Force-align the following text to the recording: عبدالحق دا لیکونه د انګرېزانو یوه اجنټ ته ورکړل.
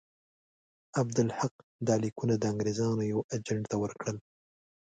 عبدالحق 1.01 1.53
دا 1.87 1.95
لیکونه 2.03 2.33
د 2.37 2.43
انګرېزانو 2.51 3.03
یوه 3.11 3.23
اجنټ 3.35 3.63
ته 3.71 3.75
ورکړل. 3.83 4.17